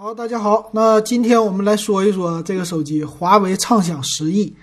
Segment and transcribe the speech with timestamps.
[0.00, 4.54] 好，大家好，那今天我们来说一说这个手机，华为畅享十亿。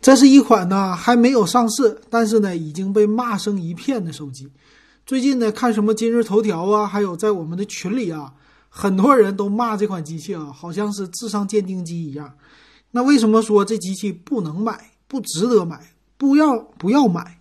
[0.00, 4.50] 这是一款呢还没有上市，但是呢已经被骂声一片的手机。
[5.06, 8.34] 最近呢看什么今日头条啊，还有在我们的群里啊，
[8.68, 12.34] 很多人都骂这款机器啊，好像是智商鉴定机一样。
[12.90, 15.78] 那为什么说这机器不能买，不值得买，
[16.16, 17.38] 不要不要买？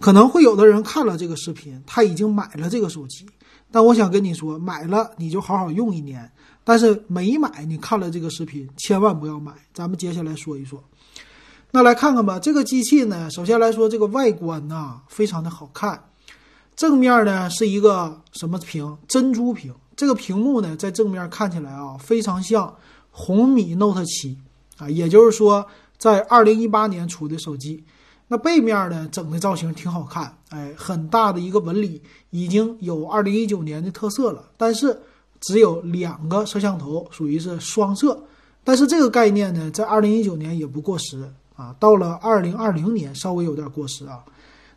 [0.00, 3.26] 可能会有的人看了这个视频，他已经买了这个手机，
[3.70, 6.30] 但我想跟你说，买了你就好好用一年。
[6.66, 9.52] 但是没买，你看了这个视频，千万不要买。
[9.74, 10.82] 咱们接下来说一说，
[11.72, 12.38] 那来看看吧。
[12.38, 16.02] 这个机器呢，首先来说这个外观呐，非常的好看。
[16.74, 18.96] 正面呢是一个什么屏？
[19.06, 19.74] 珍珠屏。
[19.94, 22.74] 这个屏幕呢，在正面看起来啊，非常像
[23.10, 24.38] 红米 Note 七
[24.78, 25.66] 啊，也就是说，
[25.98, 27.84] 在二零一八年出的手机。
[28.28, 32.00] 那背面呢，整的造型挺好看，哎，很大的一个纹理，
[32.30, 34.48] 已经有二零一九年的特色了。
[34.56, 34.98] 但是。
[35.46, 38.18] 只有两个摄像头，属于是双摄，
[38.62, 44.24] 但是这个概念呢，在二零一九年也不过时啊，到了二零二零年稍微有点过时啊。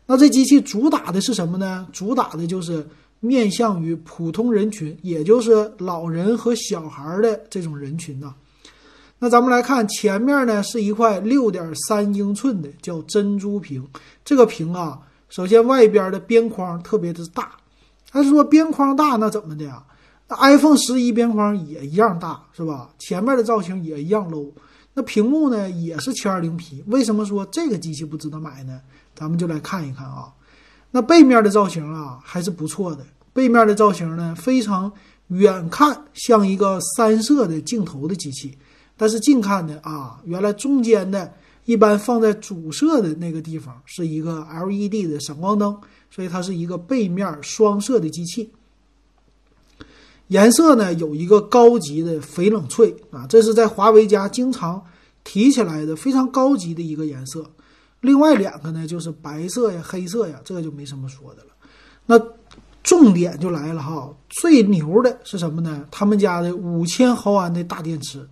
[0.06, 1.86] 那这机器主打的是什么呢？
[1.92, 2.86] 主打的就是
[3.20, 8.34] 面向于普通人群，也就是老人和小孩的这种人群呐。
[9.18, 13.86] 那咱们来看前面呢，是一块六点三英寸的叫珍珠屏，
[14.24, 17.52] 这个屏啊，首先外边的边框特别的大，
[18.12, 19.82] 但是说边框大那怎么的呀？
[20.36, 22.90] iPhone 十一边框也一样大，是吧？
[22.98, 24.52] 前面的造型也一样 low。
[24.94, 26.82] 那屏幕呢也是 720P。
[26.86, 28.80] 为什么说这个机器不值得买呢？
[29.14, 30.32] 咱们就来看一看啊。
[30.90, 33.06] 那背面的造型啊还是不错的。
[33.32, 34.92] 背面的造型呢非常
[35.28, 38.58] 远看像一个三摄的镜头的机器，
[38.96, 41.32] 但是近看呢啊，原来中间的
[41.64, 45.78] 一般放在主摄的那个地方是一个 LED 的闪光灯，
[46.10, 48.50] 所以它是一个背面双摄的机器。
[50.28, 54.82] 颜色呢有一个高级的翡冷翠啊，这是在华为家经常
[55.24, 57.44] 提起来的非常高级的一个颜色。
[58.00, 61.50] 另外两个呢就是白色呀、黑色呀，这个就没什么说的了。
[62.04, 62.20] 那
[62.82, 65.84] 重点就来了哈，最牛的是什么呢？
[65.90, 68.28] 他们家的五千毫安的大电池，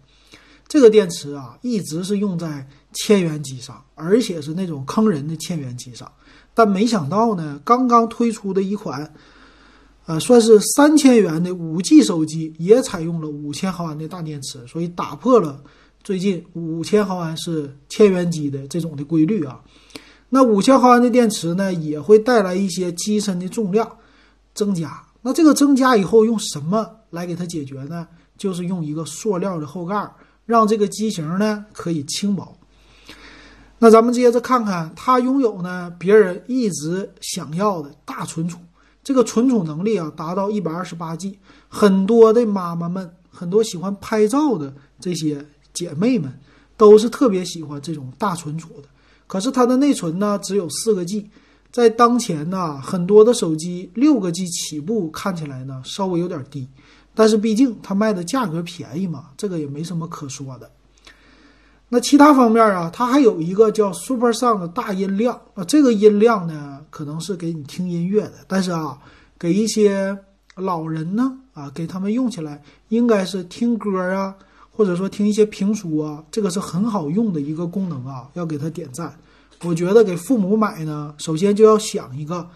[0.68, 6.10] 这个电池啊一直是用在千元机上，而且是那种坑人的千元机上。
[6.52, 9.12] 但没想到呢，刚刚推出的一款。
[10.06, 15.60] 呃，算是三千元的五 G 手机，也采用了五千毫安的大电池，所以打破了
[16.04, 19.60] 最近五千毫安是千元机的这种的规律啊。
[20.28, 23.90] 那五千毫安的电池呢，也会带来一些机身的重量
[24.54, 25.02] 增加。
[25.22, 28.06] 那这个增加以后用什么来给它解决呢？
[28.38, 30.08] 就是用一个塑料的后盖，
[30.44, 32.56] 让这个机型呢可以轻薄。
[33.80, 38.58] 那咱们接着看看，它拥有呢别人一直想要的大存储。
[39.06, 46.40] 这个存储能力啊，达到一百二十八 G，很多的妈妈们，很多喜欢拍照的这些姐妹们，
[46.76, 48.88] 都是特别喜欢这种大存储的。
[49.28, 51.30] 可是它的内存呢，只有四个 G，
[51.70, 56.66] 在当前呢，很多的手机六个 G 起步，看起来呢稍微有点低。
[57.14, 60.68] 但是毕竟它卖的价格便宜嘛，这个也没什么可说的。
[61.88, 68.98] 那其他方面啊，它还有一个叫 Super Sound 的大音量啊，这个音量呢，可能是给你听音乐的，但是啊，
[69.38, 70.18] 给一些
[70.56, 74.34] 老人呢啊，给他们用起来应该是听歌啊，
[74.72, 79.16] 或者说听一些评书啊，这个是很好用的一个功能啊，要给他点赞。
[79.62, 82.48] 我觉得给父母买呢，首先就要想一个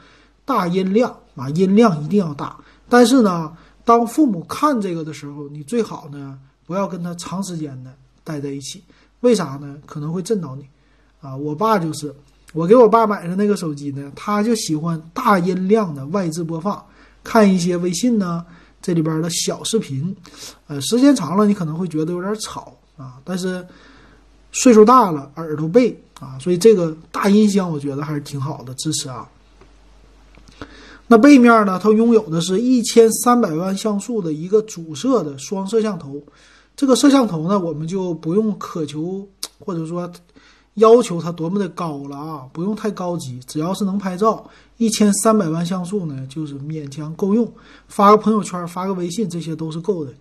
[0.45, 2.59] 大音量啊，音量一定要大。
[2.89, 6.37] 但是呢，当父母看这个的时候，你最好呢
[6.67, 7.93] 不要跟他长时间的
[8.25, 8.83] 待在一起。
[9.21, 9.77] 为啥呢？
[9.85, 10.65] 可能会震到你，
[11.21, 12.15] 啊，我爸就是，
[12.55, 16.83] 我给我爸买的那个手机呢，他就喜欢大音量的外置播放，
[17.23, 18.45] 看一些微信呢，
[18.81, 20.17] 这里边的小视频，
[20.69, 23.67] 呃，时间长了你可能会觉得有点吵啊，但是
[24.53, 29.29] 岁数大了耳朵背啊，所以这个大音箱我觉得还是挺好的，支持啊。
[31.07, 36.23] 那背面呢，它拥有的是一千三百万像素的一个主摄的双摄像头。
[36.81, 39.29] 这个摄像头呢，我们就不用渴求
[39.61, 40.11] 或者说
[40.77, 47.47] 要求它多么的高了啊，不用太高级，只要是能拍照，一千三百万像素呢，就是勉强够用，
[47.87, 50.13] 发个朋友圈、发个微信，这些都是够的。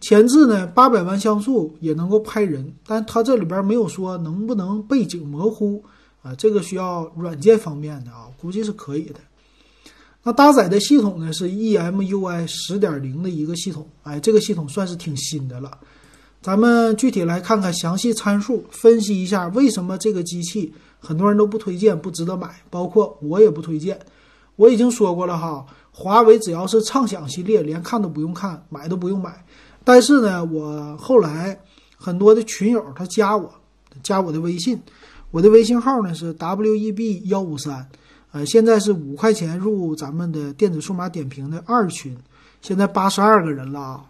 [0.00, 5.80] 前置呢，八百万像素也能够拍人，但它这里边没有说能不能背景模糊
[6.24, 9.20] 啊，这个需要软件方面的啊，估计是可以的。
[10.26, 15.78] 那搭载的系统呢是 EMUI 十点零的一个系统，哎，这个系统算是挺新的了。
[16.40, 23.98] 咱们具体来看看详细参数，分析一下为什么这个机器很多人都不推荐，不值得买，包括我也不推荐。
[24.56, 29.44] 我已经说过了哈，华为只要是畅享系列，连看都不用看，买都不用买。
[29.84, 31.58] 但是呢，我后来
[31.96, 33.52] 很多的群友他加我，
[34.02, 34.80] 加我的微信，
[35.30, 37.86] 我的微信号呢是 w e b 幺五三，
[38.34, 42.18] 呃，现在是五块钱入咱们的电子数码点评的二群，
[42.60, 44.04] 现在八十二个人了啊。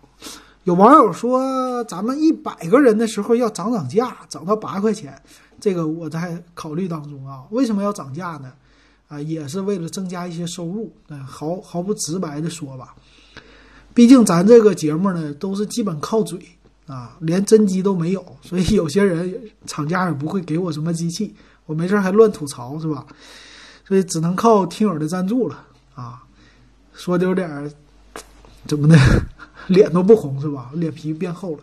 [0.63, 5.15] 有网友说，咱们一百个人的时候要涨涨价，涨到八块钱，
[5.61, 7.43] 这个我在考虑当中啊。
[7.51, 8.51] 为什么要涨价呢？
[9.09, 10.91] 啊，也是为了增加一些收入。
[11.09, 12.95] 嗯，毫毫不直白的说吧，
[13.93, 16.41] 毕竟咱这个节目呢，都是基本靠嘴
[16.87, 21.35] 啊，连真机都没有，所以有些人厂家也不会给我什么机器，
[21.67, 23.07] 我没事还乱吐槽是吧？
[23.87, 26.23] 所以只能靠听友的赞助了啊。
[26.93, 27.73] 说的有点
[28.67, 28.97] 怎么的？
[29.69, 30.71] 脸都不红是吧？
[30.75, 31.63] 脸皮变厚了。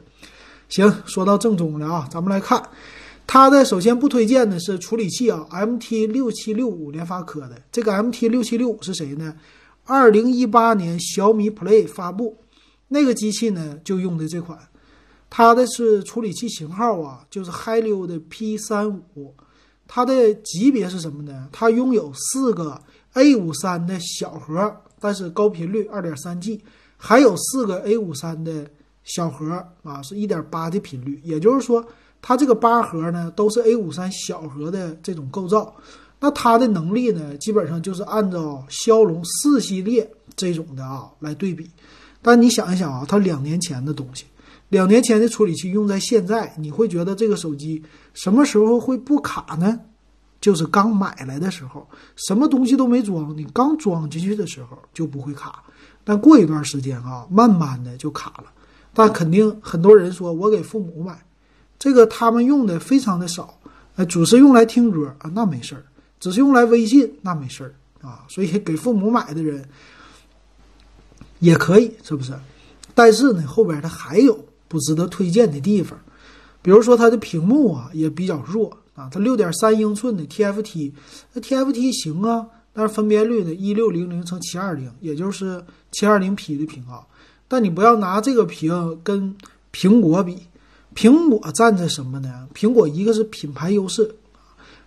[0.70, 2.62] 行，说到正宗的啊，咱们来看，
[3.28, 9.36] 它的首先不推荐的是处理器啊，MT 六七六五联发科的这个 MT 六七六五是谁呢？
[9.86, 12.38] 二零一八年小米 Play 发布
[12.88, 14.58] 那个机器呢，就用的这款，
[15.30, 19.34] 它的是处理器型号啊，就是 Helio 的 P 三五，
[19.94, 21.50] 它的级别是什么呢？
[21.52, 22.82] 它拥有四个
[23.16, 26.64] A 五三的小核，但是高频率二点三 G。
[26.96, 28.66] 还有四个 A 五三的
[29.04, 29.52] 小核
[29.84, 31.86] 啊，是一点八的频率，也就是说，
[32.22, 35.76] 它这个八核呢都是 A 五三小核的这种构造。
[36.22, 41.70] 那它的能力呢，基本上就是按照骁龙四系列这种的啊来对比。
[42.22, 44.24] 但你想一想啊，它两年前的东西，
[44.72, 47.84] 两年前的处理器用在现在，你会觉得这个手机
[48.14, 49.78] 什么时候会不卡呢？
[50.40, 51.86] 就是刚买来的时候，
[52.16, 55.62] 什么东西都没装，你刚装进去的时候就不会卡。
[56.06, 58.46] 但过一段时间啊，慢慢的就卡了。
[58.94, 61.22] 但肯定很多人说我给父母买，
[61.78, 63.60] 这个他们用的非常的少，
[63.98, 65.82] 呃，只是用来听歌啊，那没事儿；
[66.18, 68.24] 只是用来微信，那没事儿啊。
[68.30, 69.68] 所以给父母买的人
[71.40, 72.34] 也可以，是不是？
[72.96, 76.00] 但是呢，后边它还有不值得推荐的地方，
[76.62, 80.94] 比如说它的屏幕啊也比较弱啊，它六点三英寸的 TFT，
[81.34, 82.48] 那 TFT 行啊。
[82.74, 87.04] 但是分辨率呢，一六零零乘七二零，也就是七二零 P 的屏啊。
[87.50, 89.36] 但你不要拿这个屏跟
[89.74, 90.38] 苹果比，
[90.96, 92.48] 苹果占着什么呢？
[92.56, 94.16] 苹果一个是品牌优势，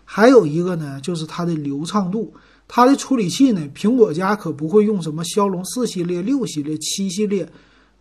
[0.07, 2.33] 还有一个呢就是它的流畅度。
[2.67, 7.47] 它的处理器呢，苹果家可不会用什么骁龙四系列、六系列、七系列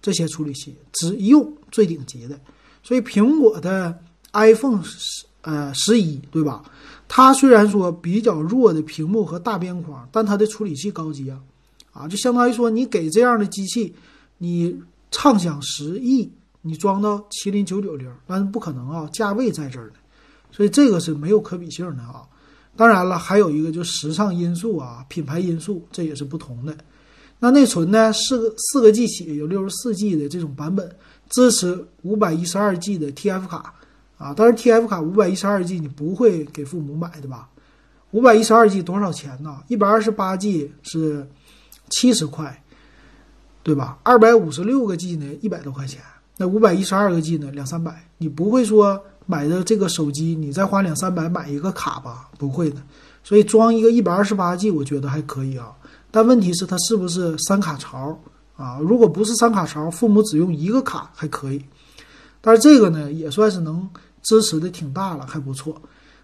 [0.04, 2.40] 这些处理器，只用最顶级的。
[2.84, 3.98] 所以苹果的
[4.34, 6.64] iPhone 十呃十一，对吧？
[7.08, 11.40] 它虽然说比较弱的屏幕和大边框，但它的处理器高级啊，
[11.94, 13.96] 啊，就相当于说你给这样的机器，
[14.38, 14.78] 你
[15.10, 16.30] 畅想十亿，
[16.62, 19.94] 你装到麒麟九九零，但是不可能啊，价位在这儿呢，
[20.52, 22.24] 所以这个是没有可比性的啊。
[22.76, 26.76] 当然了，还有一个就时尚因素啊，品牌因素，这也是不同的。
[27.44, 30.90] 那内存呢，四个四个 G 起，有六十四 G 的这种版本，
[31.30, 33.74] 支持五百一十二 G 的 TF 卡。
[34.18, 37.50] 啊，但是 TF 卡五百一十二 G 你不会给父母买的吧？
[38.12, 39.57] 五百一十二 G 多少钱呢？
[39.68, 41.28] 一百二十八 G 是
[41.90, 42.63] 七十块，
[43.62, 44.00] 对吧？
[44.04, 46.00] 二百五十六个 G 呢，一百多块钱。
[46.38, 48.07] 那五百一十二个 G 呢，两三百。
[48.19, 52.30] 你不会说买的这个手机，你再花两三百买一个卡吧？
[52.38, 52.81] 不会的。
[53.22, 55.74] 所以装一个一百二十八 G，我觉得还可以啊。
[56.13, 58.18] 但问题是它是不是三卡槽
[58.56, 58.77] 啊？
[58.80, 61.62] 如果不是三卡槽，父母只用一个卡还可以。
[62.39, 63.90] 但是这个呢，也算是能。
[64.26, 65.76] 支持的挺大了，还不错。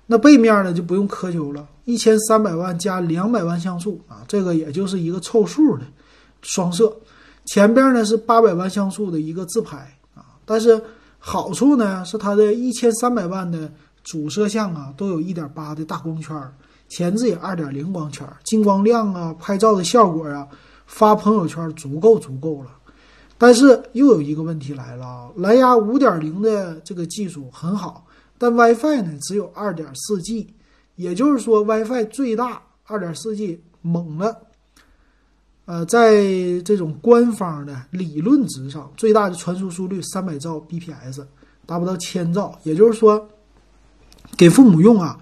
[0.05, 5.83] 那背面呢就不用苛求了，一千三百万加两百万像素啊，这个也就是一个凑数的
[6.41, 6.95] 双摄。
[7.43, 10.81] 前边呢是八百万像素的一个自拍啊，但是
[11.17, 13.69] 好处呢是它的一千三百万的
[14.01, 16.33] 主摄像啊都有一点八的大光圈，
[16.89, 20.45] 前置也二点零光圈，进光量啊、拍照的效果啊、
[20.85, 22.71] 发朋友圈足够足够了。
[23.37, 28.05] 但是又有一个问题来了啊，蓝牙五点零的这个技术很好，
[28.37, 30.53] 但 WiFi 呢只有二点四 G，
[30.95, 34.35] 也就是说 WiFi 最大二点四 G 猛了。
[35.63, 36.19] 呃，在
[36.65, 41.23] 这种官方的理论值上，最大的传输速率三百兆 bps，
[41.67, 42.57] 达不到千兆。
[42.63, 43.29] 也就是说，
[44.35, 45.19] 给父母用啊，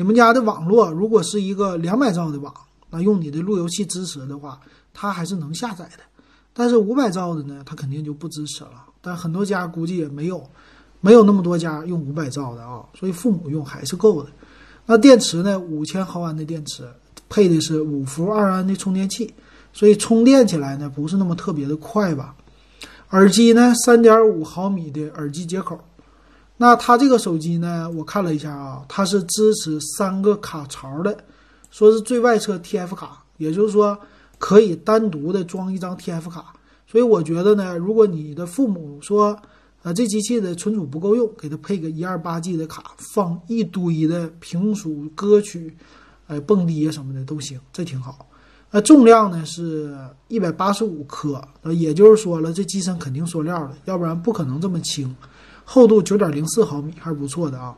[0.00, 2.50] 你们家的网络如果是一个两百兆的网，
[2.88, 4.58] 那用你的路由器支持的话，
[4.94, 6.02] 它还是能下载的。
[6.54, 8.82] 但是五百兆的呢，它肯定就不支持了。
[9.02, 10.42] 但很多家估计也没有，
[11.02, 14.30] 没有那么多家用五百兆的啊，所以父母用还是够的。
[14.86, 15.58] 那电池呢？
[15.58, 16.88] 五千毫安的电池，
[17.28, 19.30] 配的是五伏二安的充电器，
[19.70, 22.34] 所以充电起来呢不是那么特别的快吧？
[23.10, 23.74] 耳机呢？
[23.84, 25.78] 三点五毫米的耳机接口。
[26.60, 27.90] 那它这个手机呢？
[27.96, 31.16] 我看了一下啊，它是支持三个卡槽的，
[31.70, 33.98] 说是最外侧 TF 卡，也就是说。
[34.38, 36.54] 可以单独的装一张 TF 卡，
[36.86, 39.38] 所以我觉得呢，如果你的父母说，
[39.82, 45.76] 啊，这机器的存储不够用，给它配个一二八 G 的卡，放一堆的评书、歌曲，
[46.26, 48.26] 呃，蹦迪啊什么的都行，这挺好。
[48.70, 49.94] 那重量呢是
[50.28, 55.14] 一百八十五克，呃，也就是说了，这机身肯定塑料的，要不然不可能这么轻。
[55.72, 57.72] 厚度九点零四毫米，还是不错的啊。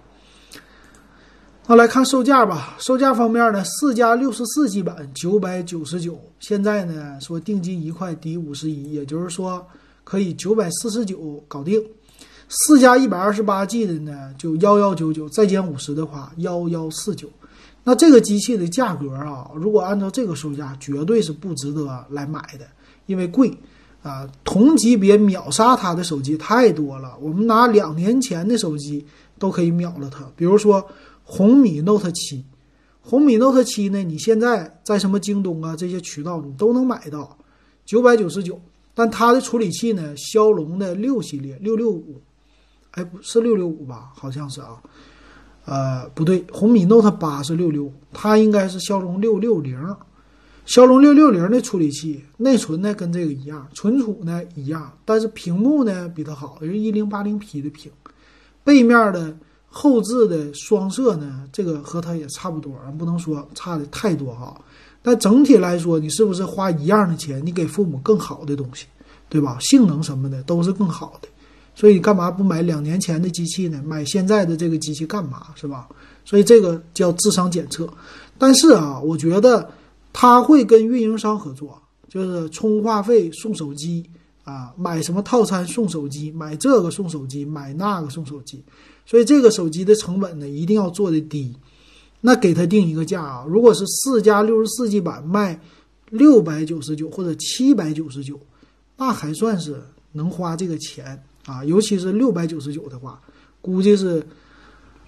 [1.66, 9.62] 那来看售价吧，售价方面呢，四加六十四 G 版九百九十九，现在呢说定金一块抵五十一，也就是说
[10.04, 11.84] 可以九百四十九搞定。
[12.48, 17.28] 四加一百二十八 G 的呢就幺幺九九，再减五十的话幺幺四九。
[17.84, 22.66] 那这个机器的价格啊，如果按照这个售价，绝对是不值得来买的，
[23.04, 23.54] 因为贵
[24.02, 24.28] 啊。
[24.44, 29.04] 同级别秒杀它的手机太多了，我们拿两年前的手机
[29.38, 30.30] 都可以秒了它。
[30.36, 30.86] 比如说
[31.24, 32.44] 红米 Note 七，
[33.00, 37.36] 红米 Note 七呢，你现在在什么京东啊这些渠道你都能买到，
[37.84, 38.60] 九百九十九。
[38.94, 42.20] 但它的处理器呢，骁龙的六系列六六五，
[42.90, 44.12] 哎，不是六六五吧？
[44.14, 44.82] 好像是啊。
[45.64, 49.78] 呃，不对，红米 Note 八是六六五，它应该是骁龙六六零，
[50.64, 57.90] 骁龙六六零的处理器，内存呢跟这个一样，存储呢一样，但是屏幕呢比它好，是一零八零 P 的屏，
[58.62, 59.36] 背面的
[59.68, 64.54] 后置的双摄呢，这个和它也差不多，不能说差的太多哈。
[65.02, 68.86] 但整体来说，你是不是花一样的钱，你给父母更好的东西，
[69.28, 69.58] 对吧？
[69.60, 71.28] 性能什么的都是更好的。
[71.74, 73.82] 所以干嘛不买两年前的机器呢？
[73.84, 75.46] 买现在的这个机器干嘛？
[75.56, 75.88] 是吧？
[76.24, 77.88] 所以这个叫智商检测。
[78.38, 79.68] 但是啊，我觉得
[80.12, 84.04] 他会跟运营商合作，就是充话费送手机
[84.44, 88.62] 啊，买什么套餐送手机，买这个送手机，买那个送手机。
[89.06, 91.56] 所以这个手机的成本呢，一定要做的低。
[92.20, 95.60] 那给他定一个价啊，如果是四加六十四 G 版卖
[96.10, 98.38] 六百九十九或者七百九十九，
[98.96, 101.20] 那还算是能花这个钱。
[101.44, 103.20] 啊，尤其是六百九十九的话，
[103.60, 104.24] 估计是，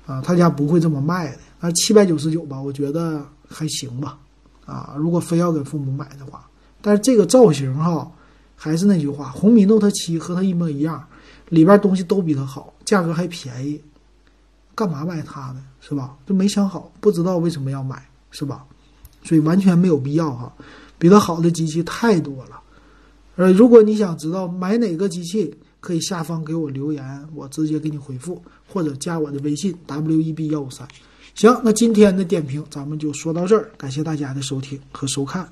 [0.05, 1.39] 啊，他家不会这么卖的。
[1.61, 4.19] 那七百九十九吧，我觉得还行吧。
[4.67, 6.49] 啊，如果非要给父母买的话，
[6.81, 8.11] 但是这个造型哈，
[8.57, 11.05] 还是那句话，红米 Note 七和它一模一样，
[11.49, 13.81] 里边东西都比它好，价格还便宜，
[14.75, 15.63] 干嘛买它呢？
[15.81, 16.17] 是吧？
[16.27, 18.65] 就没想好，不知道为什么要买，是吧？
[19.23, 20.53] 所以完全没有必要哈，
[20.99, 22.61] 比它好的机器太多了。
[23.37, 30.87] 呃，如果你想知道买哪个机器，可以下方给我留言，我直接给你回复，或者加我的微信 w e b 幺五三。
[31.35, 35.49] 行，那今天的点评咱们就说到这儿，感谢大家的收听和收看。